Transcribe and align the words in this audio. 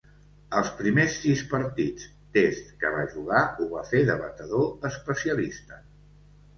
Els 0.59 0.69
primers 0.79 1.17
sis 1.25 1.43
partits 1.51 2.07
"test" 2.39 2.73
que 2.81 2.93
va 2.97 3.05
jugar 3.13 3.45
ho 3.53 3.71
va 3.77 3.87
fer 3.93 4.05
de 4.11 4.19
batedor 4.27 4.93
especialista. 4.95 5.85